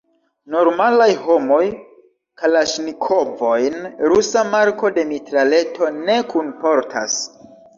Normalaj 0.53 1.09
homoj 1.25 1.59
kalaŝnikovojn– 2.43 3.77
rusa 4.15 4.45
marko 4.57 4.91
de 4.97 5.05
mitraleto– 5.13 5.93
ne 6.11 6.19
kunportas. 6.33 7.21